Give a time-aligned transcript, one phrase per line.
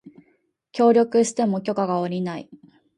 [0.71, 2.49] 協力しても許可が降りない